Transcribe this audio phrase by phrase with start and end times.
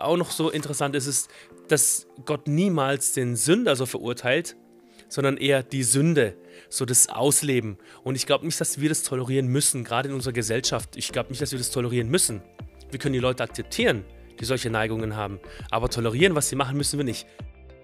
[0.00, 1.30] auch noch so interessant ist, ist,
[1.68, 4.56] dass Gott niemals den Sünder so verurteilt,
[5.08, 6.36] sondern eher die Sünde,
[6.68, 7.78] so das Ausleben.
[8.04, 10.96] Und ich glaube nicht, dass wir das tolerieren müssen, gerade in unserer Gesellschaft.
[10.96, 12.42] Ich glaube nicht, dass wir das tolerieren müssen.
[12.90, 14.04] Wir können die Leute akzeptieren,
[14.38, 15.40] die solche Neigungen haben.
[15.70, 17.26] Aber tolerieren, was sie machen, müssen wir nicht.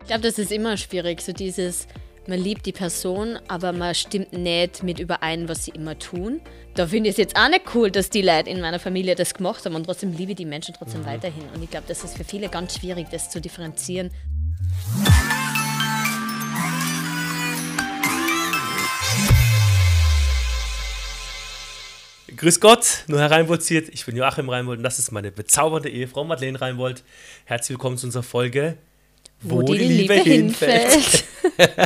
[0.01, 1.89] Ich glaube, das ist immer schwierig, so dieses,
[2.29, 6.41] man liebt die Person, aber man stimmt nicht mit überein, was sie immer tun.
[6.75, 9.33] Da finde ich es jetzt auch nicht cool, dass die Leute in meiner Familie das
[9.33, 11.07] gemacht haben und trotzdem liebe ich die Menschen trotzdem mhm.
[11.07, 11.45] weiterhin.
[11.55, 14.11] Und ich glaube, das ist für viele ganz schwierig, das zu differenzieren.
[22.37, 26.25] Grüß Gott, nur Herr Reinbold Ich bin Joachim Reinbold und das ist meine bezaubernde Ehefrau
[26.25, 27.03] Madeleine Reinbold.
[27.45, 28.77] Herzlich willkommen zu unserer Folge
[29.41, 30.93] Wo, wo die, die, Liebe, Liebe hinfällt.
[30.93, 31.25] hinfällt.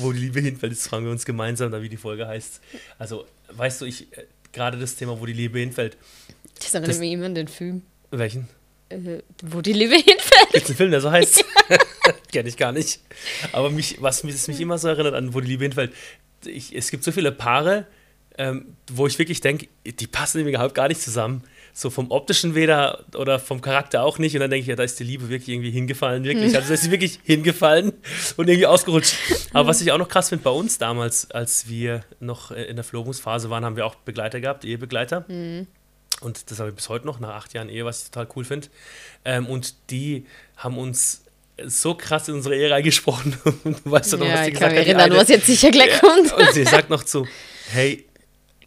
[0.00, 2.60] wo die Liebe hinfällt, jetzt fragen wir uns gemeinsam, wie die Folge heißt.
[2.98, 5.96] Also, weißt du, ich äh, gerade das Thema, wo die Liebe hinfällt.
[6.58, 7.82] Das erinnert mich immer an den Film.
[8.10, 8.48] Welchen?
[8.88, 10.52] Äh, wo die Liebe hinfällt.
[10.52, 11.44] Gibt es einen Film, der so heißt?
[12.32, 13.00] Kenne ich gar nicht.
[13.52, 15.92] Aber mich, was mich, mich immer so erinnert an, wo die Liebe hinfällt.
[16.44, 17.86] Ich, es gibt so viele Paare,
[18.38, 21.44] ähm, wo ich wirklich denke, die passen irgendwie überhaupt gar nicht zusammen.
[21.72, 24.34] So vom optischen weder oder vom Charakter auch nicht.
[24.34, 26.54] Und dann denke ich, ja, da ist die Liebe wirklich irgendwie hingefallen, wirklich.
[26.54, 27.92] Also da ist sie wirklich hingefallen
[28.36, 29.14] und irgendwie ausgerutscht.
[29.52, 32.84] Aber was ich auch noch krass finde, bei uns damals, als wir noch in der
[32.84, 35.24] Verlobungsphase waren, haben wir auch Begleiter gehabt, Ehebegleiter.
[35.28, 35.66] Mhm.
[36.20, 38.44] Und das habe ich bis heute noch, nach acht Jahren Ehe, was ich total cool
[38.44, 38.68] finde.
[39.24, 40.26] Ähm, und die
[40.56, 41.24] haben uns
[41.66, 43.36] so krass in unsere Ehe reingesprochen.
[43.84, 44.86] weißt du noch, ja, was die gesagt hat?
[44.86, 46.32] Erinnern, was jetzt sicher gleich kommt.
[46.32, 47.26] und sie sagt noch zu,
[47.70, 48.06] hey,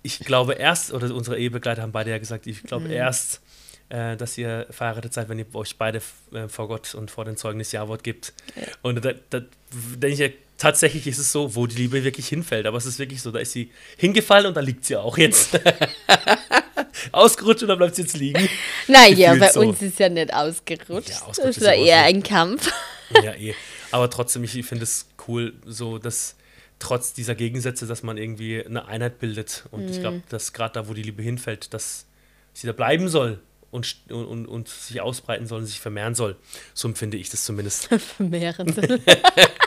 [0.03, 2.91] ich glaube erst, oder unsere Ehebegleiter haben beide ja gesagt, ich glaube mhm.
[2.91, 3.41] erst,
[3.89, 6.01] äh, dass ihr verheiratet seid, wenn ihr euch beide
[6.33, 8.33] äh, vor Gott und vor den Zeugen das Ja-Wort gibt.
[8.55, 8.63] Ja.
[8.81, 9.41] Und da, da
[9.73, 12.65] denke ich ja, tatsächlich ist es so, wo die Liebe wirklich hinfällt.
[12.65, 15.59] Aber es ist wirklich so, da ist sie hingefallen und da liegt sie auch jetzt.
[17.11, 18.47] ausgerutscht und dann bleibt sie jetzt liegen.
[18.87, 19.61] Naja, bei so.
[19.61, 21.09] uns ist ja nicht ausgerutscht.
[21.09, 22.05] Ja, ausgerutscht das war eher so.
[22.05, 22.71] ein Kampf.
[23.23, 23.53] Ja, eh.
[23.91, 26.35] Aber trotzdem, ich finde es cool, so dass
[26.83, 29.63] trotz dieser Gegensätze, dass man irgendwie eine Einheit bildet.
[29.71, 29.91] Und mhm.
[29.91, 32.05] ich glaube, dass gerade da, wo die Liebe hinfällt, dass
[32.51, 33.39] sie da bleiben soll
[33.71, 36.35] und, und, und sich ausbreiten soll und sich vermehren soll.
[36.73, 37.87] So empfinde ich das zumindest.
[38.17, 38.99] vermehren soll.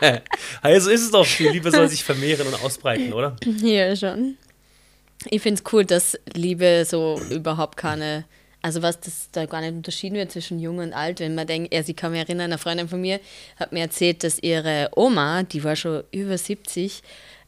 [0.63, 3.35] also ist es doch, die Liebe soll sich vermehren und ausbreiten, oder?
[3.63, 4.37] Ja, schon.
[5.31, 8.27] Ich finde es cool, dass Liebe so überhaupt keine
[8.67, 11.73] also was das da gar nicht unterschieden wird zwischen jung und alt, wenn man denkt,
[11.73, 13.21] ja, sie kann mich erinnern, eine Freundin von mir
[13.61, 17.01] hat mir erzählt, dass ihre Oma, die war schon über 70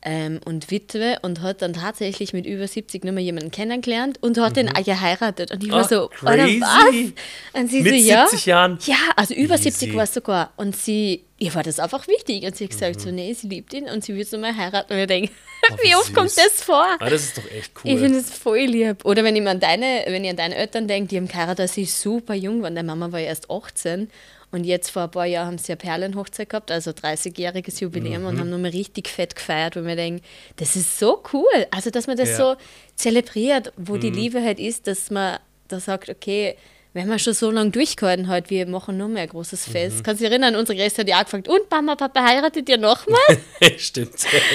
[0.02, 4.38] ähm, und Witwe und hat dann tatsächlich mit über 70 nur mal jemanden kennengelernt und
[4.38, 4.66] hat mhm.
[4.66, 5.50] den auch geheiratet.
[5.50, 6.60] Und ich war oh, so, crazy.
[6.60, 7.60] was?
[7.60, 8.28] Und sie mit so, ja.
[8.28, 8.78] 70 Jahren?
[8.86, 9.72] Ja, also über Easy.
[9.72, 10.52] 70 war es sogar.
[10.54, 12.44] Und sie, ihr war das einfach wichtig.
[12.44, 13.00] Und sie hat gesagt, mhm.
[13.00, 14.92] so, nee, sie liebt ihn und sie wird so mal heiraten.
[14.92, 15.32] Und ich denke,
[15.70, 16.96] oh, wie, wie oft kommt das vor?
[16.98, 17.92] Ah, das ist doch echt cool.
[17.92, 19.04] Ich finde es voll lieb.
[19.04, 21.74] Oder wenn ich, an deine, wenn ich an deine Eltern denke, die haben geheiratet, als
[21.74, 22.74] sie super jung waren.
[22.74, 24.10] Der Mama war erst 18
[24.50, 28.28] und jetzt vor ein paar Jahren haben sie eine Perlenhochzeit gehabt, also 30-jähriges Jubiläum mhm.
[28.28, 30.22] und haben nochmal richtig fett gefeiert, wo wir denken,
[30.56, 31.66] das ist so cool.
[31.70, 32.36] Also, dass man das ja.
[32.36, 32.56] so
[32.96, 34.00] zelebriert, wo mhm.
[34.00, 35.38] die Liebe halt ist, dass man
[35.68, 36.56] da sagt, okay,
[36.94, 39.98] wir haben ja schon so lange durchgehalten heute, wir machen nur mehr ein großes Fest.
[39.98, 40.02] Mhm.
[40.02, 43.20] Kannst du dich erinnern, unsere Gäste hat ja angefangen, und Mama, Papa, heiratet ihr nochmal?
[43.76, 44.14] Stimmt.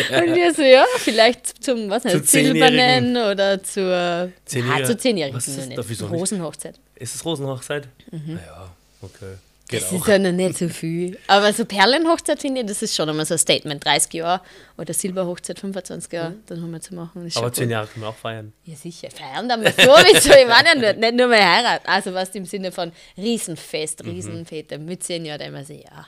[0.10, 4.84] und wir so, ja, vielleicht zum, was nicht, Silbernen oder zur, Zehnjährigen.
[4.84, 5.38] Ah, zu Zehnjährigen.
[5.38, 6.12] Was ist das?
[6.12, 6.80] Rosenhochzeit.
[6.96, 7.88] Ist es Rosenhochzeit?
[8.12, 8.40] Mhm.
[8.46, 9.36] Ja, okay.
[9.70, 11.18] Das ist ja noch nicht so viel.
[11.28, 13.84] Aber so Perlenhochzeit finde ich, das ist schon einmal so ein Statement.
[13.84, 14.42] 30 Jahre
[14.78, 16.44] oder Silberhochzeit 25 Jahre, mhm.
[16.46, 17.32] dann haben wir zu machen.
[17.34, 18.54] Aber 10 Jahre können wir auch feiern.
[18.66, 19.10] Ja, sicher.
[19.10, 20.34] Feiern dann mal sowieso.
[20.34, 21.88] ich meine ja nicht, nicht nur mal heiraten.
[21.88, 24.12] Also was im Sinne von Riesenfest, mhm.
[24.12, 26.08] Riesenfete mit 10 Jahren, immer so, ja.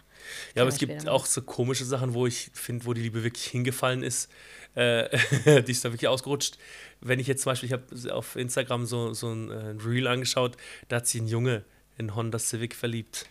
[0.56, 3.46] Ja, aber es gibt auch so komische Sachen, wo ich finde, wo die Liebe wirklich
[3.46, 4.30] hingefallen ist.
[4.76, 5.18] Äh,
[5.64, 6.58] die ist da wirklich ausgerutscht.
[7.00, 10.08] Wenn ich jetzt zum Beispiel, ich habe auf Instagram so, so ein, äh, ein Reel
[10.08, 10.58] angeschaut,
[10.90, 11.64] da hat sich ein Junge
[11.98, 13.28] in Honda Civic verliebt.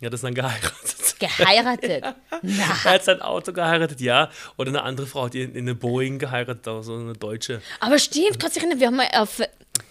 [0.00, 0.96] Ja, das ist dann geheiratet.
[1.18, 2.04] Geheiratet?
[2.42, 2.62] Na.
[2.84, 4.30] Er hat sein Auto geheiratet, ja.
[4.56, 7.60] Oder eine andere Frau hat in eine Boeing geheiratet, so eine deutsche.
[7.80, 9.40] Aber stimmt, kannst du dich erinnern, wir haben mal auf,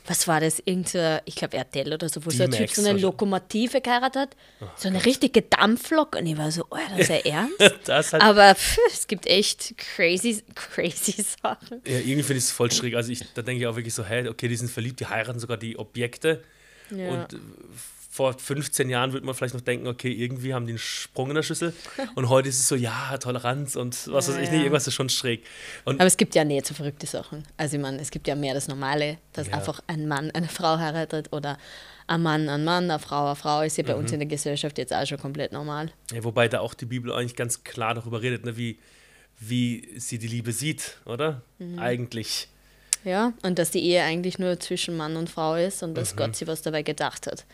[0.06, 2.98] was war das, irgendein, ich glaube RTL oder so, wo so ein Typ so eine
[2.98, 4.38] Lokomotive geheiratet hat.
[4.62, 5.08] Oh, so eine Gott.
[5.08, 6.16] richtige Dampflok.
[6.16, 7.48] Und ich war so, oh, das ist ja
[7.90, 8.14] ernst.
[8.14, 11.82] halt Aber pff, es gibt echt crazy, crazy Sachen.
[11.86, 12.96] Ja, irgendwie finde ich es voll schräg.
[12.96, 15.40] Also ich, da denke ich auch wirklich so, hey, okay, die sind verliebt, die heiraten
[15.40, 16.42] sogar die Objekte.
[16.92, 17.10] Ja.
[17.10, 17.40] Und
[18.18, 21.36] vor 15 Jahren würde man vielleicht noch denken, okay, irgendwie haben die einen Sprung in
[21.36, 21.72] der Schüssel.
[22.16, 24.96] Und heute ist es so, ja, Toleranz und was ja, weiß ich nicht, irgendwas ist
[24.96, 25.46] schon schräg.
[25.86, 27.44] Und Aber es gibt ja nicht so verrückte Sachen.
[27.58, 29.54] Also ich meine, es gibt ja mehr das Normale, dass ja.
[29.54, 31.60] einfach ein Mann eine Frau heiratet oder
[32.08, 34.00] ein Mann ein Mann, eine Frau eine Frau, ist ja bei mhm.
[34.00, 35.92] uns in der Gesellschaft jetzt auch schon komplett normal.
[36.12, 38.80] Ja, wobei da auch die Bibel eigentlich ganz klar darüber redet, ne, wie,
[39.40, 41.44] wie sie die Liebe sieht, oder?
[41.60, 41.78] Mhm.
[41.78, 42.48] Eigentlich.
[43.08, 46.18] Ja, und dass die Ehe eigentlich nur zwischen Mann und Frau ist und dass mhm.
[46.18, 47.46] Gott sich was dabei gedacht hat.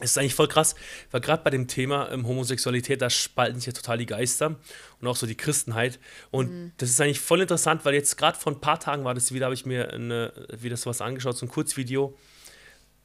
[0.00, 0.74] es ist eigentlich voll krass,
[1.12, 4.56] weil gerade bei dem Thema ähm, Homosexualität, da spalten sich ja total die Geister
[5.00, 6.00] und auch so die Christenheit.
[6.32, 6.72] Und mhm.
[6.78, 9.46] das ist eigentlich voll interessant, weil jetzt gerade vor ein paar Tagen war das wieder,
[9.46, 12.18] habe ich mir eine, wieder sowas angeschaut, so ein Kurzvideo.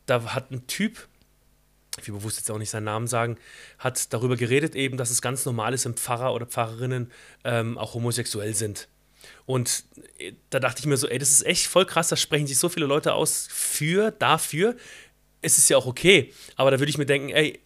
[0.08, 1.08] Da hat ein Typ,
[2.00, 3.38] ich will bewusst jetzt auch nicht seinen Namen sagen,
[3.78, 7.12] hat darüber geredet eben, dass es ganz normal ist, wenn Pfarrer oder Pfarrerinnen
[7.44, 8.88] ähm, auch homosexuell sind.
[9.46, 9.84] Und
[10.18, 12.60] äh, da dachte ich mir so, ey, das ist echt voll krass, da sprechen sich
[12.60, 14.76] so viele Leute aus für, dafür
[15.42, 16.34] es ist ja auch okay.
[16.56, 17.60] Aber da würde ich mir denken, ey,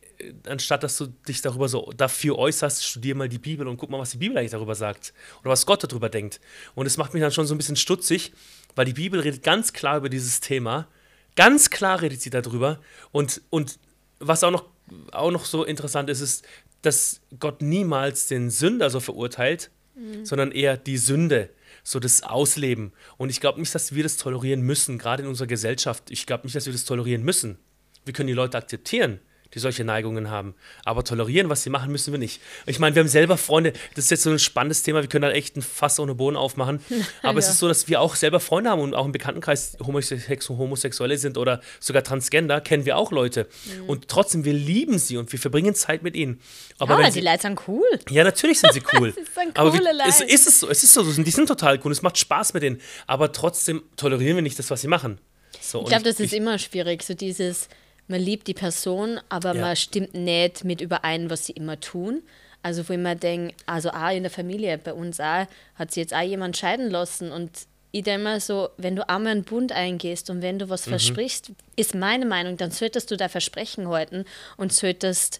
[0.47, 3.99] anstatt dass du dich darüber so dafür äußerst, studier mal die Bibel und guck mal,
[3.99, 6.39] was die Bibel eigentlich darüber sagt oder was Gott darüber denkt.
[6.73, 8.31] Und es macht mich dann schon so ein bisschen stutzig,
[8.75, 10.87] weil die Bibel redet ganz klar über dieses Thema.
[11.35, 12.79] Ganz klar redet sie darüber.
[13.11, 13.77] Und, und
[14.19, 14.65] was auch noch,
[15.11, 16.45] auch noch so interessant ist, ist,
[16.81, 20.25] dass Gott niemals den Sünder so verurteilt, mhm.
[20.25, 21.49] sondern eher die Sünde
[21.83, 22.93] so das Ausleben.
[23.17, 26.09] Und ich glaube nicht, dass wir das tolerieren müssen, gerade in unserer Gesellschaft.
[26.09, 27.57] Ich glaube nicht, dass wir das tolerieren müssen.
[28.05, 29.19] Wir können die Leute akzeptieren
[29.55, 30.53] die solche Neigungen haben.
[30.83, 32.41] Aber tolerieren, was sie machen, müssen wir nicht.
[32.65, 35.23] Ich meine, wir haben selber Freunde, das ist jetzt so ein spannendes Thema, wir können
[35.23, 36.81] da echt ein Fass ohne Boden aufmachen.
[37.23, 37.39] Aber ja.
[37.39, 41.37] es ist so, dass wir auch selber Freunde haben und auch im Bekanntenkreis Homosexuelle sind
[41.37, 43.47] oder sogar Transgender, kennen wir auch Leute.
[43.65, 43.89] Mhm.
[43.89, 46.41] Und trotzdem, wir lieben sie und wir verbringen Zeit mit ihnen.
[46.77, 47.85] Aber ja, die Leute sind cool.
[48.09, 49.13] Ja, natürlich sind sie cool.
[49.15, 51.79] das ist ein Aber wir, es ist es so, es ist so, die sind total
[51.85, 52.81] cool, es macht Spaß mit denen.
[53.07, 55.19] Aber trotzdem tolerieren wir nicht das, was sie machen.
[55.61, 57.69] So, ich glaube, das ist ich, immer schwierig, so dieses
[58.07, 59.61] man liebt die Person, aber ja.
[59.61, 62.21] man stimmt nicht mit überein, was sie immer tun.
[62.61, 66.01] Also wo ich mir denke, also auch in der Familie, bei uns auch, hat sich
[66.01, 67.51] jetzt auch jemand scheiden lassen und
[67.91, 70.89] ich denke mal so, wenn du einmal einen Bund eingehst und wenn du was mhm.
[70.91, 74.25] versprichst, ist meine Meinung, dann solltest du da Versprechen halten
[74.57, 75.39] und solltest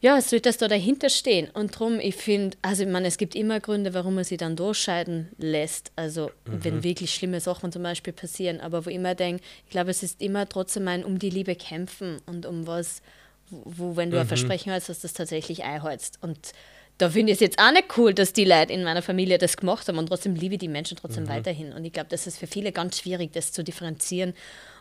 [0.00, 1.48] ja, es wird das da dahinter stehen.
[1.50, 4.54] Und darum, ich finde, also ich meine, es gibt immer Gründe, warum man sie dann
[4.54, 5.90] durchscheiden lässt.
[5.96, 6.64] Also mhm.
[6.64, 8.60] wenn wirklich schlimme Sachen zum Beispiel passieren.
[8.60, 11.56] Aber wo ich immer denke, ich glaube, es ist immer trotzdem ein um die Liebe
[11.56, 13.02] kämpfen und um was,
[13.50, 14.22] wo, wenn du mhm.
[14.22, 16.18] ein Versprechen hast, dass das tatsächlich einhältst.
[16.22, 16.52] Und
[16.98, 19.56] da finde ich es jetzt auch nicht cool, dass die Leute in meiner Familie das
[19.56, 21.28] gemacht haben und trotzdem liebe ich die Menschen trotzdem mhm.
[21.28, 21.72] weiterhin.
[21.72, 24.34] Und ich glaube, das ist für viele ganz schwierig, das zu differenzieren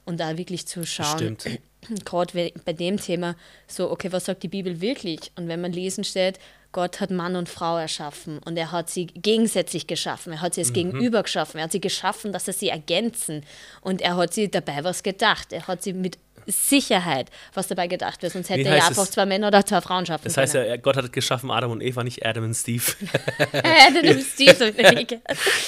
[0.05, 1.17] und da wirklich zu schauen.
[1.17, 1.59] Stimmt
[2.05, 3.35] gerade bei dem Thema
[3.67, 5.31] so, okay, was sagt die Bibel wirklich?
[5.35, 6.39] Und wenn man lesen steht,
[6.71, 10.61] Gott hat Mann und Frau erschaffen und er hat sie gegensätzlich geschaffen, er hat sie
[10.61, 10.75] als mhm.
[10.75, 13.43] Gegenüber geschaffen, er hat sie geschaffen, dass er sie ergänzen
[13.81, 18.21] und er hat sie dabei was gedacht, er hat sie mit Sicherheit was dabei gedacht
[18.21, 20.69] wird, sonst hätte er ja einfach zwei Männer oder zwei Frauen schaffen Das heißt können.
[20.69, 22.83] ja, Gott hat geschaffen Adam und Eva, nicht Adam und Steve.
[23.53, 24.73] Adam und Steve.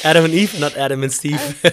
[0.03, 1.39] Adam und Eve, not Adam und Steve.
[1.63, 1.71] Ach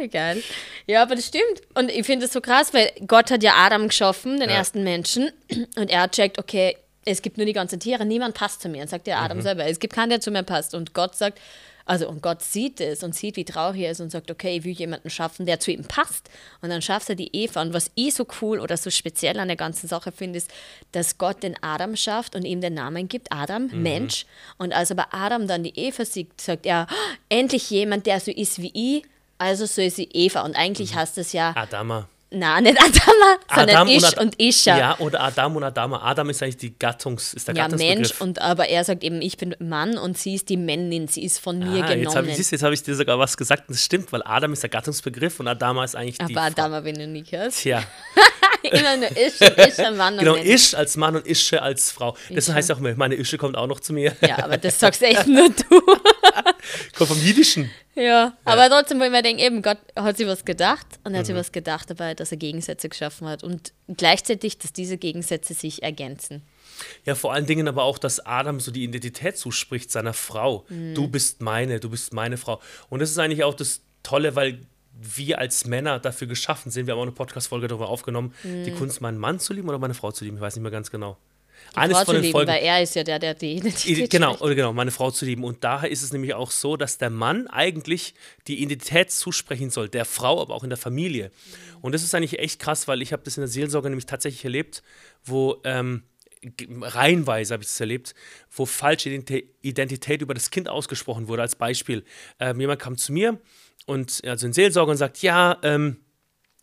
[0.00, 0.42] so, geil.
[0.86, 1.62] Ja, aber das stimmt.
[1.74, 4.56] Und ich finde es so krass, weil Gott hat ja Adam geschaffen, den ja.
[4.56, 5.30] ersten Menschen,
[5.76, 8.82] und er checkt, okay, es gibt nur die ganzen Tiere, niemand passt zu mir.
[8.82, 9.42] Und sagt ja Adam mhm.
[9.42, 10.74] selber, es gibt keinen, der zu mir passt.
[10.74, 11.40] Und Gott sagt,
[11.88, 14.64] also und Gott sieht es und sieht, wie traurig er ist und sagt, okay, ich
[14.64, 16.28] will jemanden schaffen, der zu ihm passt.
[16.60, 17.62] Und dann schafft er die Eva.
[17.62, 20.50] Und was ich so cool oder so speziell an der ganzen Sache finde, ist,
[20.92, 23.82] dass Gott den Adam schafft und ihm den Namen gibt, Adam, mhm.
[23.82, 24.26] Mensch.
[24.58, 26.94] Und als aber Adam dann die Eva sieht, sagt er, oh,
[27.30, 29.04] endlich jemand, der so ist wie ich,
[29.38, 30.42] also so ist sie Eva.
[30.42, 30.96] Und eigentlich mhm.
[30.96, 32.06] heißt es ja Adama.
[32.30, 34.78] Nein, nicht Adama, sondern Adam Ish und, und Isha.
[34.78, 36.02] Ja, oder Adam und Adama.
[36.02, 39.38] Adam ist eigentlich die Gattungs, ist der ja, Mensch, und aber er sagt eben, ich
[39.38, 42.02] bin Mann und sie ist die Männin, sie ist von mir ah, genommen.
[42.02, 44.52] Jetzt habe ich, jetzt hab ich dir sogar was gesagt und das stimmt, weil Adam
[44.52, 46.36] ist der Gattungsbegriff und Adama ist eigentlich aber die.
[46.36, 47.62] Aber Adama, wenn du nicht hörst.
[47.62, 47.82] Tja.
[48.70, 52.16] Immer nur und Ische, Mann Genau, Ish als Mann und Ische als Frau.
[52.30, 54.16] Das heißt auch, meine Ische kommt auch noch zu mir.
[54.20, 55.80] Ja, aber das sagst echt nur du.
[56.96, 57.70] kommt vom Jiddischen.
[57.94, 61.20] Ja, aber trotzdem, wo ich mir denke, eben, Gott hat sich was gedacht und er
[61.20, 61.28] hat mhm.
[61.28, 65.82] sich was gedacht dabei, dass er Gegensätze geschaffen hat und gleichzeitig, dass diese Gegensätze sich
[65.82, 66.42] ergänzen.
[67.04, 70.64] Ja, vor allen Dingen aber auch, dass Adam so die Identität zuspricht seiner Frau.
[70.68, 70.94] Mhm.
[70.94, 72.60] Du bist meine, du bist meine Frau.
[72.88, 74.60] Und das ist eigentlich auch das Tolle, weil
[75.00, 76.86] wir als Männer dafür geschaffen sind.
[76.86, 78.64] Wir haben auch eine Podcast-Folge darüber aufgenommen, mhm.
[78.64, 80.36] die Kunst, meinen Mann zu lieben oder meine Frau zu lieben.
[80.36, 81.16] Ich weiß nicht mehr ganz genau.
[81.72, 84.10] Die Eines Frau von den lieben, Folgen, weil er ist ja der, der die Identität
[84.10, 85.44] Genau, oder genau, meine Frau zu lieben.
[85.44, 88.14] Und daher ist es nämlich auch so, dass der Mann eigentlich
[88.46, 91.30] die Identität zusprechen soll, der Frau, aber auch in der Familie.
[91.80, 94.44] Und das ist eigentlich echt krass, weil ich habe das in der Seelsorge nämlich tatsächlich
[94.44, 94.82] erlebt,
[95.24, 96.04] wo ähm,
[96.80, 98.14] reihenweise habe ich das erlebt,
[98.50, 101.42] wo falsche Identität über das Kind ausgesprochen wurde.
[101.42, 102.04] Als Beispiel,
[102.38, 103.40] ähm, jemand kam zu mir
[103.86, 105.98] und also ein Seelsorger und sagt, ja, ähm,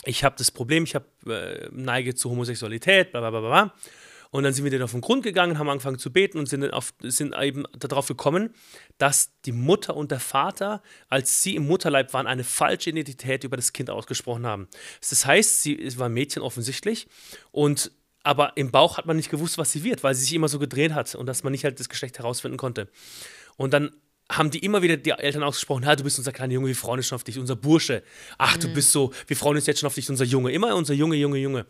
[0.06, 3.74] ich habe das Problem, ich habe äh, neige zu Homosexualität, bla bla bla bla.
[4.32, 6.74] Und dann sind wir denen auf den Grund gegangen, haben angefangen zu beten und sind,
[6.74, 8.54] auf, sind eben darauf gekommen,
[8.98, 13.56] dass die Mutter und der Vater, als sie im Mutterleib waren, eine falsche Identität über
[13.56, 14.68] das Kind ausgesprochen haben.
[15.00, 17.08] Das heißt, sie war Mädchen offensichtlich
[17.52, 17.92] und
[18.26, 20.58] aber im Bauch hat man nicht gewusst, was sie wird, weil sie sich immer so
[20.58, 22.90] gedreht hat und dass man nicht halt das Geschlecht herausfinden konnte.
[23.56, 23.92] Und dann
[24.32, 26.98] haben die immer wieder die Eltern ausgesprochen, ja, du bist unser kleiner Junge, wir freuen
[26.98, 28.02] uns schon auf dich, unser Bursche.
[28.40, 30.52] Ach, du bist so, wir freuen uns jetzt schon auf dich, unser Junge.
[30.52, 31.68] Immer unser Junge, Junge, Junge.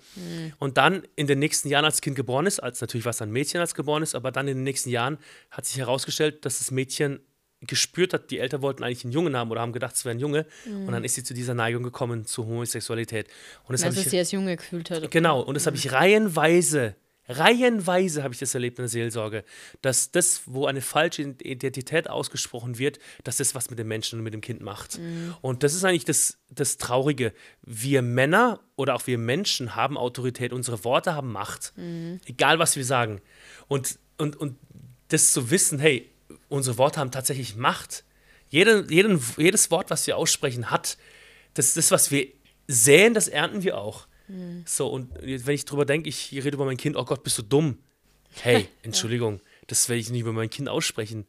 [0.60, 3.32] Und dann in den nächsten Jahren, als Kind geboren ist, als natürlich war es ein
[3.32, 5.18] Mädchen, als geboren ist, aber dann in den nächsten Jahren
[5.52, 7.20] hat sich herausgestellt, dass das Mädchen
[7.68, 10.20] gespürt hat, die Eltern wollten eigentlich einen Jungen haben oder haben gedacht, es wäre ein
[10.20, 10.46] Junge.
[10.66, 13.28] Und dann ist sie zu dieser Neigung gekommen, zur Homosexualität.
[13.66, 15.10] Und das Weil habe sie als Junge gefühlt hat.
[15.12, 16.96] Genau, und das habe ich reihenweise,
[17.28, 19.44] reihenweise habe ich das erlebt in der Seelsorge,
[19.82, 24.24] dass das, wo eine falsche Identität ausgesprochen wird, dass das was mit dem Menschen und
[24.24, 25.00] mit dem Kind macht.
[25.42, 27.34] Und das ist eigentlich das, das Traurige.
[27.64, 31.74] Wir Männer oder auch wir Menschen haben Autorität, unsere Worte haben Macht.
[32.26, 33.22] Egal, was wir sagen.
[33.68, 34.58] Und, und, und
[35.10, 36.12] das zu wissen, hey,
[36.50, 38.04] unsere Worte haben tatsächlich Macht.
[38.50, 40.98] Jede, jeden, jedes Wort, was wir aussprechen, hat
[41.56, 42.28] das, das, was wir
[42.68, 44.08] säen, das ernten wir auch.
[44.66, 47.44] So, und wenn ich drüber denke, ich rede über mein Kind, oh Gott, bist du
[47.44, 47.78] dumm.
[48.42, 51.26] Hey, Entschuldigung, das werde ich nicht über mein Kind aussprechen.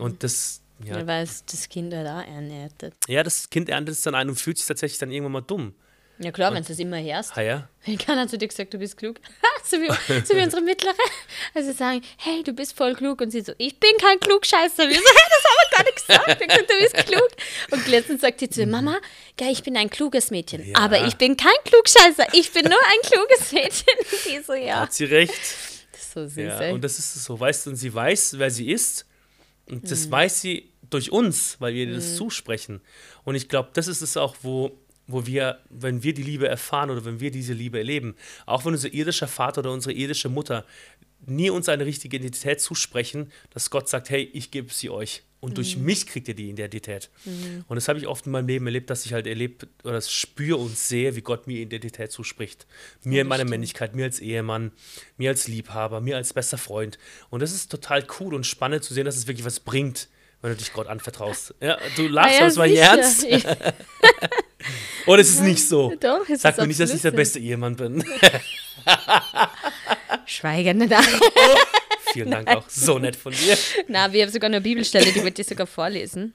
[0.00, 2.72] Und das, ja, Ja, weil es das Kind halt auch ernährt.
[3.06, 5.74] ja, das Kind erntet es dann ein und fühlt sich tatsächlich dann irgendwann mal dumm.
[6.22, 7.36] Ja klar, wenn du es immer hörst.
[7.36, 7.68] Ah ja?
[7.84, 9.16] Wenn keiner zu dir gesagt, du bist klug.
[9.64, 9.88] so, wie,
[10.24, 10.94] so wie unsere Mittlere.
[11.54, 13.20] Also sagen, hey, du bist voll klug.
[13.20, 14.88] Und sie so, ich bin kein Klugscheißer.
[14.88, 16.70] Wir so, hey, das haben wir gar nicht gesagt.
[16.70, 17.28] Du bist klug.
[17.72, 18.98] Und letztens sagt sie zu mir, Mama,
[19.36, 20.64] gell, ich bin ein kluges Mädchen.
[20.64, 20.78] Ja.
[20.78, 22.26] Aber ich bin kein Klugscheißer.
[22.34, 23.94] Ich bin nur ein kluges Mädchen.
[23.98, 24.80] Und die so, ja.
[24.80, 25.32] Hat sie recht.
[25.92, 26.72] Das ist so süß, Ja, ey.
[26.72, 29.06] und das ist so, weißt du, und sie weiß, wer sie ist.
[29.68, 32.80] Und das weiß sie durch uns, weil wir ihr das zusprechen.
[33.24, 34.78] Und ich glaube, das ist es auch, wo,
[35.12, 38.14] wo wir, wenn wir die Liebe erfahren oder wenn wir diese Liebe erleben,
[38.46, 40.64] auch wenn unser irdischer Vater oder unsere irdische Mutter
[41.26, 45.22] nie uns eine richtige Identität zusprechen, dass Gott sagt, hey, ich gebe sie euch.
[45.40, 47.10] Und durch mich kriegt ihr die Identität.
[47.66, 50.12] Und das habe ich oft in meinem Leben erlebt, dass ich halt erlebt oder das
[50.12, 52.64] spüre und sehe, wie Gott mir Identität zuspricht.
[53.02, 54.70] Mir in meiner Männlichkeit, mir als Ehemann,
[55.16, 56.96] mir als Liebhaber, mir als bester Freund.
[57.28, 60.08] Und das ist total cool und spannend zu sehen, dass es wirklich was bringt,
[60.42, 61.56] wenn du dich Gott anvertraust.
[61.60, 63.26] Ja, du lachst, aber es war nicht ernst.
[65.06, 65.94] Oder ist es nicht so?
[66.00, 68.04] Doch, es Sag ist mir nicht, dass ich der beste Ehemann bin.
[70.26, 71.00] Schweigende da.
[72.12, 72.68] Vielen Dank auch.
[72.68, 73.56] So nett von dir.
[73.88, 76.34] Na, wir haben sogar eine Bibelstelle, die wird ich sogar vorlesen.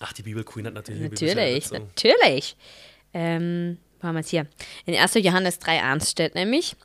[0.00, 1.82] Ach, die Bibel Queen hat natürlich eine Natürlich, dazu.
[1.82, 2.56] natürlich.
[3.14, 4.46] Ähm, wo haben wir es hier?
[4.84, 5.14] In 1.
[5.14, 6.76] Johannes 3,1 steht nämlich: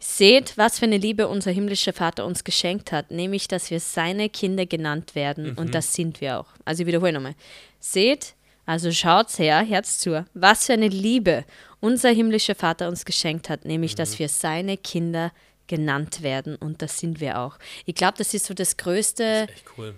[0.00, 4.28] Seht, was für eine Liebe unser himmlischer Vater uns geschenkt hat, nämlich, dass wir seine
[4.28, 6.48] Kinder genannt werden und das sind wir auch.
[6.64, 7.34] Also, ich wiederhole nochmal:
[7.78, 8.34] Seht,
[8.66, 11.44] also schaut's her, Herz zu, was für eine Liebe
[11.80, 15.32] unser himmlischer Vater uns geschenkt hat, nämlich, dass wir seine Kinder
[15.68, 17.58] genannt werden und das sind wir auch.
[17.86, 19.46] Ich glaube, das ist so das größte.
[19.48, 19.94] Echt cool.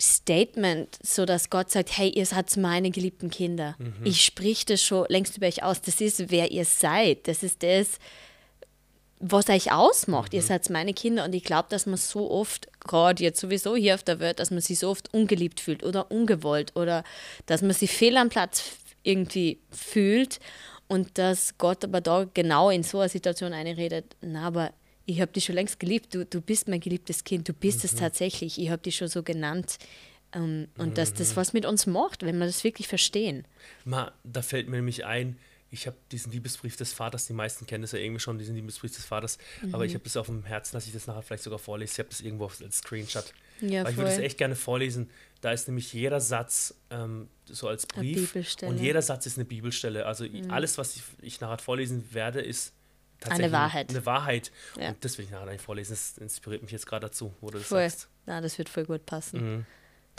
[0.00, 3.76] Statement, so dass Gott sagt, hey, ihr seid meine geliebten Kinder.
[4.02, 5.82] Ich sprich das schon längst über euch aus.
[5.82, 7.28] Das ist, wer ihr seid.
[7.28, 7.98] Das ist das,
[9.20, 10.32] was euch ausmacht.
[10.32, 11.24] Ihr seid meine Kinder.
[11.24, 14.50] Und ich glaube, dass man so oft, gerade jetzt sowieso hier auf der Welt, dass
[14.50, 17.04] man sich so oft ungeliebt fühlt oder ungewollt oder
[17.46, 20.40] dass man sich fehl am Platz irgendwie fühlt
[20.88, 24.72] und dass Gott aber da genau in so einer Situation einredet, na, aber
[25.06, 27.94] ich habe dich schon längst geliebt, du, du bist mein geliebtes Kind, du bist es
[27.94, 29.78] tatsächlich, ich habe dich schon so genannt.
[30.32, 33.44] Ähm, und dass das was mit uns macht, wenn wir das wirklich verstehen.
[33.84, 35.36] Ma, da fällt mir nämlich ein,
[35.70, 38.94] ich habe diesen Liebesbrief des Vaters, die meisten kennen das ja irgendwie schon, diesen Liebesbrief
[38.94, 39.38] des Vaters,
[39.72, 39.84] aber Mhm.
[39.84, 41.92] ich habe das auf dem Herzen, dass ich das nachher vielleicht sogar vorlese.
[41.92, 43.32] Ich habe das irgendwo als Screenshot.
[43.60, 45.10] Ja, aber ich würde es echt gerne vorlesen.
[45.42, 48.34] Da ist nämlich jeder Satz ähm, so als Brief.
[48.34, 48.68] Mhm.
[48.68, 50.06] und jeder Satz ist eine Bibelstelle.
[50.06, 52.72] Also alles, was ich, ich nachher vorlesen werde, ist
[53.20, 53.90] tatsächlich Wahrheit.
[53.90, 54.50] Eine Wahrheit.
[54.78, 54.88] Ja.
[54.88, 55.92] Und das will ich nachher nicht vorlesen.
[55.92, 57.88] Das inspiriert mich jetzt gerade dazu, wo du das Voll.
[57.88, 58.08] sagst.
[58.26, 59.56] Na, das wird voll gut passen.
[59.58, 59.66] Mhm.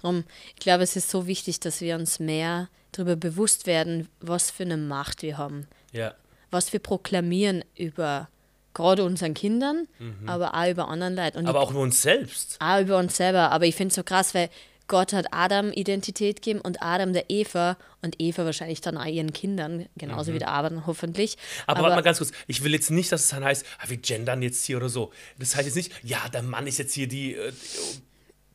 [0.01, 0.24] Drum,
[0.55, 4.63] ich glaube, es ist so wichtig, dass wir uns mehr darüber bewusst werden, was für
[4.63, 5.67] eine Macht wir haben.
[5.93, 6.13] Ja.
[6.50, 8.27] Was wir proklamieren über
[8.74, 9.88] gerade unseren Kindern,
[10.25, 11.38] aber auch über anderen Leuten.
[11.38, 11.50] Und Mhm.
[11.50, 12.58] Aber auch über uns selbst.
[12.60, 13.51] auch über uns selber.
[13.51, 14.50] Aber ich finde es so krass, weil
[14.88, 19.31] Gott hat Adam Identität gegeben und Adam der Eva und Eva wahrscheinlich dann auch ihren
[19.31, 21.36] Kindern, genauso wie der Adam hoffentlich.
[21.38, 21.63] Mhm.
[21.67, 23.98] Aber, warte mal ganz kurz, ich will jetzt nicht, dass es dann heißt, ah, wir
[23.98, 25.12] gendern jetzt hier oder so.
[25.38, 27.38] Das heißt jetzt nicht, ja, der Mann ist jetzt hier die.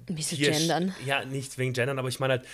[0.09, 0.95] Äh, wieso hier gendern?
[1.05, 2.45] Ja, nicht wegen gendern, aber ich meine halt,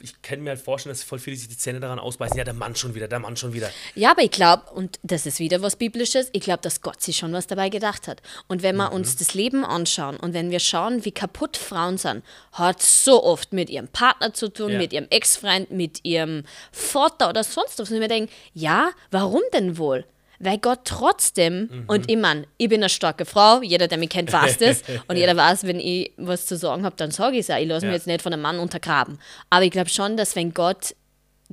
[0.00, 2.36] ich kann mir halt vorstellen, dass voll viele sich die Zähne daran ausbeißen.
[2.36, 3.70] Ja, der Mann schon wieder, der Mann schon wieder.
[3.94, 7.16] Ja, aber ich glaube, und das ist wieder was Biblisches, ich glaube, dass Gott sich
[7.16, 8.20] schon was dabei gedacht hat.
[8.48, 12.22] Und wenn wir uns das Leben anschauen und wenn wir schauen, wie kaputt Frauen sind,
[12.52, 14.78] hat so oft mit ihrem Partner zu tun, Ja.
[14.78, 17.88] mit ihrem Ex-Freund, mit ihrem Vater oder sonst was.
[17.90, 20.04] Und ich mir denke, ja, warum denn wohl?
[20.42, 24.32] Weil Gott trotzdem, und ich meine, ich bin eine starke Frau, jeder, der mich kennt,
[24.32, 24.82] weiß das.
[25.06, 27.58] und jeder weiß, wenn ich was zu sagen habe, dann sage ich es auch.
[27.58, 27.92] Ich lasse Ja.
[27.92, 29.18] mich jetzt nicht von einem Mann untergraben.
[29.50, 30.94] Aber ich glaube schon, dass wenn Gott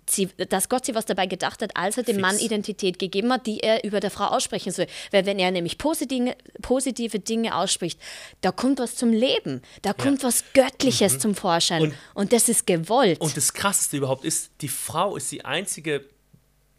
[0.10, 2.22] sie, dass Gott sich was dabei gedacht hat, als er dem Fix.
[2.22, 4.86] Mann Identität gegeben hat, die er über der Frau aussprechen soll.
[5.12, 8.00] Weil wenn er nämlich positive, positive Dinge ausspricht,
[8.42, 11.82] da kommt was zum Leben, da kommt was Göttliches zum Vorschein.
[11.82, 11.96] Und, Mhm.
[12.14, 13.20] Und- das ist gewollt.
[13.20, 16.06] Und das Krasseste überhaupt ist, die Frau ist die einzige,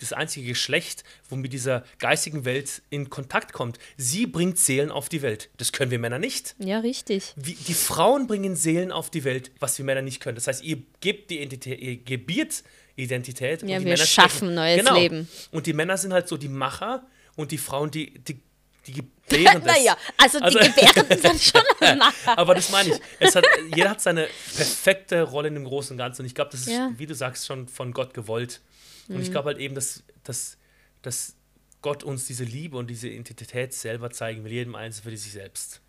[0.00, 3.78] das einzige Geschlecht, wo mit dieser geistigen Welt in Kontakt kommt.
[3.97, 5.50] Sie bringt Seelen auf die Welt.
[5.57, 6.55] Das können wir Männer nicht.
[6.59, 7.33] ja, richtig.
[7.37, 10.37] Wie, die Frauen bringen Seelen auf die Welt, was wir Männer nicht können.
[10.37, 12.62] Das heißt, ihr gebt die Identität, ihr gebiert
[12.97, 13.62] Identität.
[13.62, 14.95] und Ja, die wir Männer schaffen neues genau.
[14.99, 15.28] Leben.
[15.52, 18.40] Und die Männer sind halt so die Macher und die Frauen die, die,
[18.87, 18.93] die
[19.28, 19.76] gebären das.
[19.76, 21.62] naja, also, die Gebärden sind schon
[21.99, 22.38] Macher.
[22.38, 23.35] Aber das meine ich.
[23.35, 26.23] Hat, jeder hat seine perfekte Rolle in dem Großen und Ganzen.
[26.23, 26.90] Und ich glaube, das ist, Ja.
[26.97, 28.61] wie du sagst, schon von Gott gewollt.
[29.09, 29.23] Und Mhm.
[29.23, 30.59] ich glaube halt eben, dass, dass,
[31.03, 31.35] dass
[31.83, 35.81] Gott uns diese Liebe und diese Identität selber zeigen will, jedem Einzelnen für sich selbst.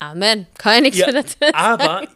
[0.00, 0.46] Amen.
[0.58, 2.08] Kann ich nichts Ja, für das aber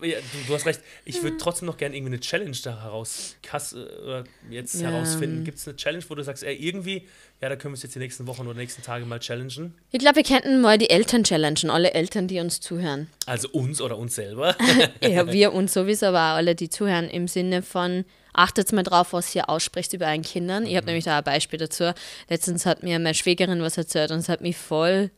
[0.00, 3.36] ja, du, du hast recht, ich würde trotzdem noch gerne irgendwie eine Challenge da heraus
[3.42, 4.90] kass, äh, jetzt Ja.
[4.90, 5.44] herausfinden.
[5.44, 7.06] Gibt es eine Challenge, wo du sagst, ey, irgendwie,
[7.40, 9.74] ja, da können wir uns jetzt die nächsten Wochen oder nächsten Tage mal challengen?
[9.90, 13.08] Ich glaube, wir könnten mal die Eltern challengen, alle Eltern, die uns zuhören.
[13.26, 14.56] Also uns oder uns selber.
[15.02, 19.12] Ja, wir uns sowieso, aber auch alle, die zuhören, im Sinne von, achtet mal drauf,
[19.12, 20.64] was ihr ausspricht über euren Kindern.
[20.66, 21.92] Ich habe nämlich da ein Beispiel dazu.
[22.28, 25.10] Letztens hat mir meine Schwägerin was erzählt und es hat mich voll,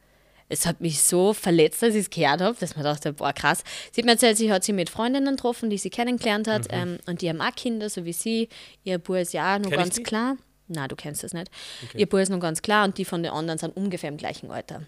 [0.50, 3.62] es hat mich so verletzt, als ich es gehört habe, dass man dachte, boah, krass.
[3.92, 6.98] Sie hat mir erzählt, sie hat sie mit Freundinnen getroffen, die sie kennengelernt hat ähm,
[7.06, 8.48] und die haben auch Kinder, so wie sie.
[8.84, 10.36] Ihr Bub ist ja auch noch Kenn ganz klar.
[10.66, 11.50] Na, du kennst das nicht.
[11.94, 14.50] Ihr Bub ist noch ganz klar und die von den anderen sind ungefähr im gleichen
[14.50, 14.82] Alter.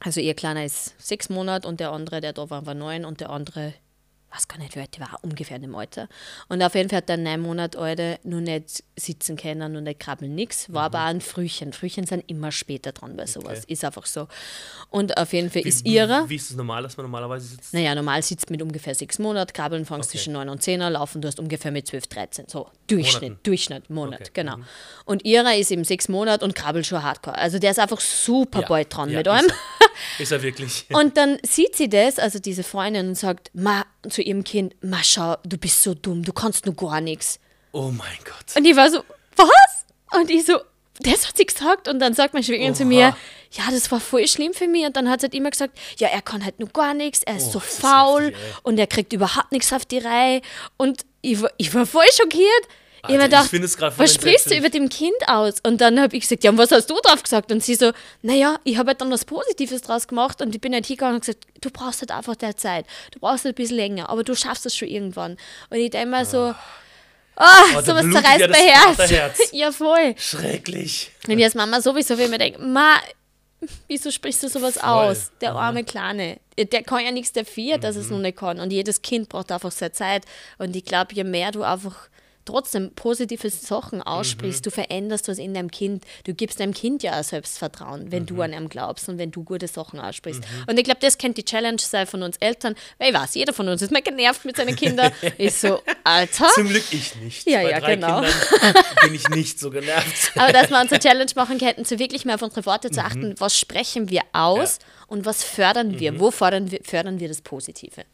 [0.00, 3.20] Also ihr Kleiner ist sechs Monate und der andere, der da war, war neun und
[3.20, 3.72] der andere,
[4.32, 6.08] weiß gar nicht, wie alt der war, ungefähr in dem Alter.
[6.48, 9.98] Und auf jeden Fall hat der neun Monate alte noch nicht sitzen können, noch nicht
[10.00, 10.72] krabbeln, nix.
[10.72, 11.72] War aber auch ein Frühchen.
[11.72, 13.58] Frühchen sind immer später dran bei sowas.
[13.58, 13.62] Mhm.
[13.64, 13.72] Okay.
[13.72, 14.28] Ist einfach so.
[14.88, 16.28] Und auf jeden Fall ist wie, ihrer.
[16.28, 17.74] Wie ist es normal, dass man normalerweise sitzt?
[17.74, 20.18] Naja, normal sitzt mit ungefähr sechs Monaten, Krabbeln fangst Okay.
[20.18, 22.46] zwischen neun und zehner, laufen du hast ungefähr mit zwölf, dreizehn.
[22.48, 23.40] So, Durchschnitt, Monaten.
[23.42, 24.56] Durchschnitt, Monat, Okay, genau.
[24.58, 24.64] mhm.
[25.04, 27.36] Und ihrer ist eben sechs Monate und krabbelt schon hardcore.
[27.36, 29.46] Also der ist einfach super Ja, bald dran ja, mit ist allem.
[29.48, 29.56] er.
[30.18, 30.86] Ist er wirklich?
[30.90, 35.02] Und dann sieht sie das, also diese Freundin, und sagt ma, zu ihrem Kind, Ma,
[35.02, 37.38] schau, du bist so dumm, du kannst nur gar nichts.
[37.72, 38.56] Oh mein Gott.
[38.56, 39.04] Und die war so,
[39.36, 40.18] was?
[40.20, 40.58] Und ich so,
[41.00, 41.88] das hat sie gesagt.
[41.88, 43.16] Und dann sagt meine Schwägerin zu mir,
[43.52, 44.84] ja, das war voll schlimm für mich.
[44.86, 47.36] Und dann hat sie halt immer gesagt, ja, er kann halt nur gar nichts, er
[47.36, 50.42] ist Oh, so das ist faul heftig, und er kriegt überhaupt nichts auf die Reihe.
[50.76, 52.68] Und ich war, ich war voll schockiert.
[53.08, 55.54] Ich Alter, ich gedacht, gerade voll was sprichst du über dem Kind aus?
[55.62, 57.50] Und dann habe ich gesagt, ja, und was hast du drauf gesagt?
[57.50, 60.72] Und sie so, naja, ich habe halt dann was Positives draus gemacht und ich bin
[60.74, 62.86] halt hingegangen und gesagt, du brauchst halt einfach der Zeit.
[63.12, 65.36] Du brauchst halt ein bisschen länger, aber du schaffst es schon irgendwann.
[65.70, 66.56] Und ich denke mir so, ah,
[67.42, 68.96] Oh, da sowas zerreißt ja mein Herz.
[68.96, 69.38] Vaterherz.
[69.52, 70.14] ja, voll.
[70.18, 71.10] Schrecklich.
[71.26, 72.96] Und ich als Mama sowieso, wenn ich mir denke, Ma,
[73.88, 74.88] wieso sprichst du sowas Voll.
[74.88, 75.30] aus?
[75.40, 75.68] Der Aha.
[75.68, 76.38] arme Kleine.
[76.58, 78.60] Der kann ja nichts dafür, dass es noch nicht kann.
[78.60, 80.24] Und jedes Kind braucht einfach seine Zeit.
[80.58, 82.08] Und ich glaube, je mehr du einfach
[82.44, 86.04] trotzdem positive Sachen aussprichst, du veränderst was in deinem Kind.
[86.24, 89.44] Du gibst deinem Kind ja auch Selbstvertrauen, wenn du an ihm glaubst und wenn du
[89.44, 90.42] gute Sachen aussprichst.
[90.66, 92.74] Und ich glaube, das könnte die Challenge sein von uns Eltern.
[92.98, 95.12] Weil ich weiß, jeder von uns ist mal genervt mit seinen Kindern.
[95.38, 96.48] ist so, Alter.
[96.54, 97.46] Zum Glück ich nicht.
[97.48, 98.20] Ja, Bei ja, genau.
[98.22, 100.32] Kindern bin ich nicht so genervt.
[100.36, 103.02] Aber dass wir uns eine Challenge machen könnten, so wirklich mal auf unsere Worte zu
[103.02, 104.86] achten, was sprechen wir aus Ja.
[105.08, 106.18] und was fördern wir?
[106.18, 108.04] Wo fördern wir, fördern wir das Positive?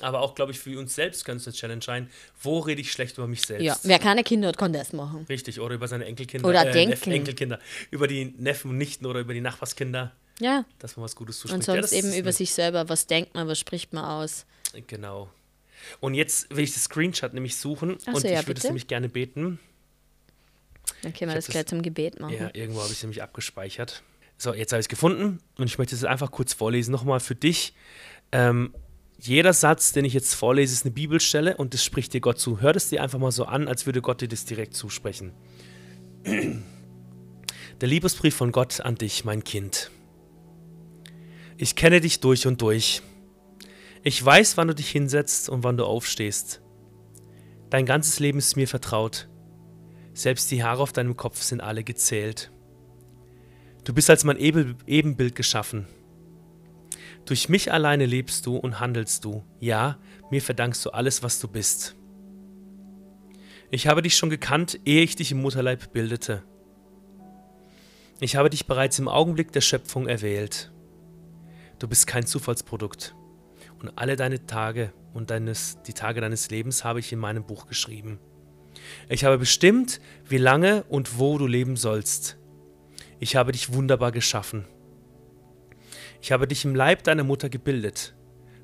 [0.00, 2.10] Aber auch, glaube ich, für uns selbst könnte es eine Challenge sein.
[2.42, 3.64] Wo rede ich schlecht über mich selbst?
[3.64, 5.26] Ja, wer keine Kinder hat, kann das machen.
[5.28, 6.48] Richtig, oder über seine Enkelkinder.
[6.48, 7.10] Oder äh, denken.
[7.10, 7.58] Enkelkinder.
[7.90, 11.54] Über die Neffen und Nichten oder über die Nachbarskinder, Ja, dass man was Gutes zuspricht.
[11.68, 12.88] und Ja, sonst das eben über sich selber.
[12.88, 14.46] Was denkt man, was spricht man aus?
[14.86, 15.30] Genau.
[16.00, 18.86] Und jetzt will ich das Screenshot nämlich suchen so, und ja, ich würde es nämlich
[18.86, 19.58] gerne beten.
[21.02, 22.34] Dann können wir das- gleich zum Gebet machen.
[22.34, 24.02] Ja, irgendwo habe ich es nämlich abgespeichert.
[24.38, 26.90] So, jetzt habe ich es gefunden und ich möchte es einfach kurz vorlesen.
[26.92, 27.74] Nochmal für dich.
[28.32, 28.74] Ähm,
[29.28, 32.60] jeder Satz, den ich jetzt vorlese, ist eine Bibelstelle und das spricht dir Gott zu.
[32.60, 35.32] Hör das dir einfach mal so an, als würde Gott dir das direkt zusprechen.
[37.80, 39.90] Der Liebesbrief von Gott an dich, mein Kind.
[41.56, 43.02] Ich kenne dich durch und durch.
[44.02, 46.60] Ich weiß, wann du dich hinsetzt und wann du aufstehst.
[47.70, 49.28] Dein ganzes Leben ist mir vertraut.
[50.14, 52.50] Selbst die Haare auf deinem Kopf sind alle gezählt.
[53.84, 55.86] Du bist als mein Ebe- Ebenbild geschaffen.
[57.24, 59.44] Durch mich alleine lebst du und handelst du.
[59.60, 59.98] Ja,
[60.30, 61.94] mir verdankst du alles, was du bist.
[63.70, 66.42] Ich habe dich schon gekannt, ehe ich dich im Mutterleib bildete.
[68.20, 70.70] Ich habe dich bereits im Augenblick der Schöpfung erwählt.
[71.78, 73.14] Du bist kein Zufallsprodukt.
[73.80, 77.66] Und alle deine Tage und deines, die Tage deines Lebens habe ich in meinem Buch
[77.66, 78.20] geschrieben.
[79.08, 82.38] Ich habe bestimmt, wie lange und wo du leben sollst.
[83.18, 84.66] Ich habe dich wunderbar geschaffen.
[86.22, 88.14] Ich habe dich im Leib deiner Mutter gebildet.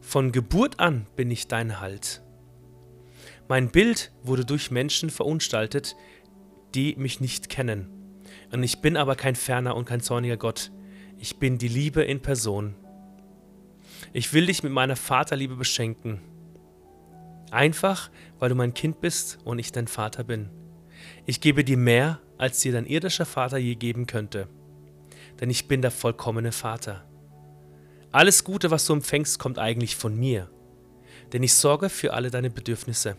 [0.00, 2.22] Von Geburt an bin ich dein Halt.
[3.48, 5.96] Mein Bild wurde durch Menschen verunstaltet,
[6.76, 7.90] die mich nicht kennen.
[8.52, 10.70] Und ich bin aber kein ferner und kein zorniger Gott.
[11.18, 12.76] Ich bin die Liebe in Person.
[14.12, 16.20] Ich will dich mit meiner Vaterliebe beschenken.
[17.50, 20.48] Einfach, weil du mein Kind bist und ich dein Vater bin.
[21.26, 24.46] Ich gebe dir mehr, als dir dein irdischer Vater je geben könnte.
[25.40, 27.04] Denn ich bin der vollkommene Vater.
[28.10, 30.48] Alles Gute, was du empfängst, kommt eigentlich von mir.
[31.32, 33.16] Denn ich sorge für alle deine Bedürfnisse.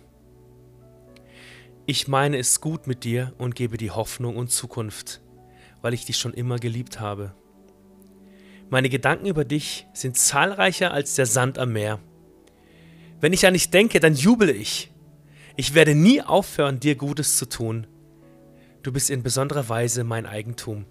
[1.86, 5.21] Ich meine es gut mit dir und gebe dir Hoffnung und Zukunft,
[5.82, 7.36] weil ich dich schon immer geliebt habe.
[8.69, 11.99] Meine Gedanken über dich sind zahlreicher als der Sand am Meer.
[13.19, 14.91] Wenn ich an dich denke, dann jubele ich.
[15.56, 17.86] Ich werde nie aufhören, dir Gutes zu tun.
[18.82, 20.86] Du bist in besonderer Weise mein Eigentum.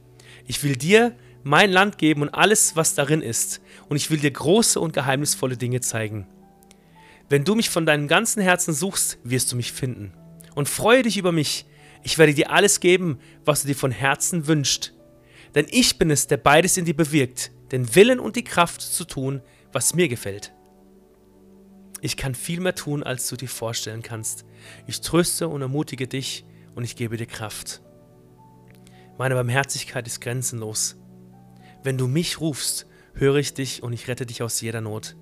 [0.47, 4.31] Ich will dir mein Land geben und alles, was darin ist, und ich will dir
[4.31, 6.27] große und geheimnisvolle Dinge zeigen.
[7.29, 10.13] Wenn du mich von deinem ganzen Herzen suchst, wirst du mich finden.
[10.55, 11.67] Und freue dich über mich.
[12.03, 14.95] Ich werde dir alles geben, was du dir von Herzen wünschst.
[15.55, 19.05] Denn ich bin es, der beides in dir bewirkt, den Willen und die Kraft zu
[19.05, 20.53] tun, was mir gefällt.
[22.01, 24.45] Ich kann viel mehr tun, als du dir vorstellen kannst.
[24.87, 27.83] Ich tröste und ermutige dich und ich gebe dir Kraft.
[29.19, 30.97] Meine Barmherzigkeit ist grenzenlos.
[31.83, 35.17] Wenn du mich rufst, höre ich dich und ich rette dich aus jeder Not.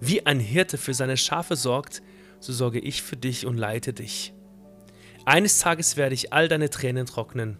[0.00, 2.02] Wie ein Hirte für seine Schafe sorgt,
[2.40, 4.34] so sorge ich für dich und leite dich.
[5.24, 7.58] Eines Tages werde ich all deine Tränen trocknen.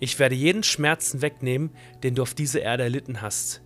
[0.00, 1.70] Ich werde jeden Schmerzen wegnehmen,
[2.02, 3.62] den du auf dieser Erde erlitten hast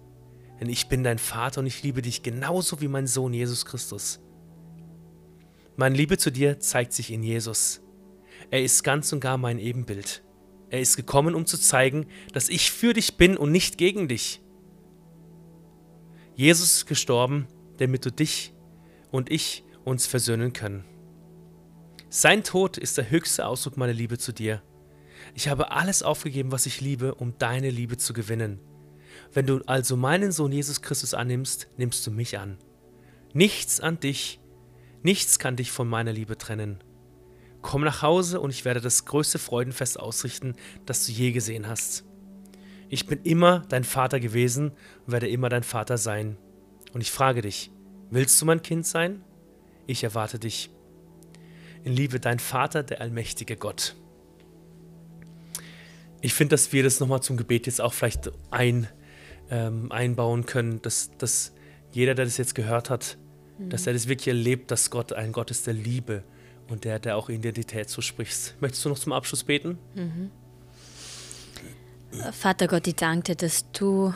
[0.60, 4.20] denn ich bin dein Vater und ich liebe dich genauso wie mein Sohn Jesus Christus.
[5.76, 7.80] Meine Liebe zu dir zeigt sich in Jesus.
[8.50, 10.22] Er ist ganz und gar mein Ebenbild.
[10.70, 14.40] Er ist gekommen, um zu zeigen, dass ich für dich bin und nicht gegen dich.
[16.36, 18.54] Jesus ist gestorben, damit du dich
[19.10, 20.84] und ich uns versöhnen können.
[22.08, 24.62] Sein Tod ist der höchste Ausdruck meiner Liebe zu dir.
[25.34, 28.60] Ich habe alles aufgegeben, was ich liebe, um deine Liebe zu gewinnen.
[29.32, 32.58] Wenn du also meinen Sohn Jesus Christus annimmst, nimmst du mich an.
[33.32, 34.40] Nichts an dich,
[35.02, 36.82] nichts kann dich von meiner Liebe trennen.
[37.62, 40.54] Komm nach Hause und ich werde das größte Freudenfest ausrichten,
[40.86, 42.04] das du je gesehen hast.
[42.88, 44.72] Ich bin immer dein Vater gewesen
[45.06, 46.36] und werde immer dein Vater sein.
[46.92, 47.70] Und ich frage dich,
[48.10, 49.22] willst du mein Kind sein?
[49.86, 50.70] Ich erwarte dich.
[51.84, 53.94] In Liebe dein Vater, der allmächtige Gott.
[56.20, 58.88] Ich finde, dass wir das nochmal zum Gebet jetzt auch vielleicht ein
[59.50, 61.52] ähm, einbauen können, dass, dass
[61.92, 63.18] jeder, der das jetzt gehört hat,
[63.58, 63.70] mhm.
[63.70, 66.24] dass er das wirklich erlebt, dass Gott ein Gott ist der Liebe
[66.70, 68.54] und der, der auch Identität so spricht.
[68.60, 69.78] Möchtest du noch zum Abschluss beten?
[69.94, 70.30] Mhm.
[72.32, 74.12] Vater Gott, ich danke dir, dass du,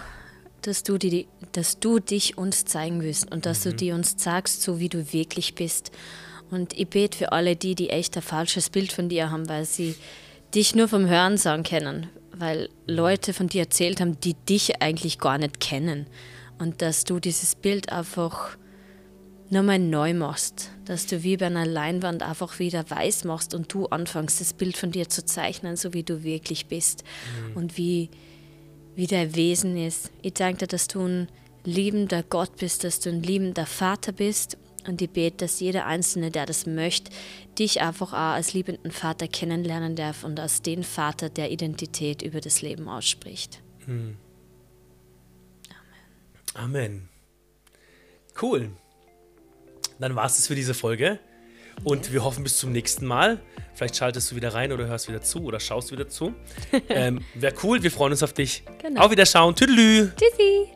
[0.62, 3.70] dass du, die, dass du dich uns zeigen willst und dass mhm.
[3.70, 5.92] du dir uns sagst, so wie du wirklich bist.
[6.50, 9.64] Und ich bete für alle die, die echt ein falsches Bild von dir haben, weil
[9.64, 9.94] sie
[10.54, 15.18] dich nur vom Hören sagen kennen, weil Leute von dir erzählt haben, die dich eigentlich
[15.18, 16.06] gar nicht kennen.
[16.58, 18.56] Und dass du dieses Bild einfach
[19.54, 23.86] nochmal neu machst, dass du wie bei einer Leinwand einfach wieder weiß machst und du
[23.86, 27.04] anfängst, das Bild von dir zu zeichnen, so wie du wirklich bist
[27.48, 27.56] mhm.
[27.56, 28.10] und wie,
[28.94, 30.10] wie dein Wesen ist.
[30.20, 31.28] Ich danke dir, dass du ein
[31.64, 36.30] liebender Gott bist, dass du ein liebender Vater bist und ich bete, dass jeder Einzelne,
[36.30, 37.10] der das möchte,
[37.58, 42.40] dich einfach auch als liebenden Vater kennenlernen darf und als den Vater, der Identität über
[42.40, 43.62] das Leben ausspricht.
[43.86, 44.16] Hm.
[46.54, 46.76] Amen.
[46.76, 47.08] Amen.
[48.40, 48.70] Cool.
[49.98, 51.18] Dann war es das für diese Folge.
[51.82, 53.40] Und wir hoffen bis zum nächsten Mal.
[53.74, 56.32] Vielleicht schaltest du wieder rein oder hörst wieder zu oder schaust wieder zu.
[56.88, 58.62] ähm, Wäre cool, wir freuen uns auf dich.
[58.80, 59.02] Genau.
[59.02, 59.54] Auf Wiederschauen.
[59.56, 60.10] Tüdelü.
[60.16, 60.73] Tschüssi.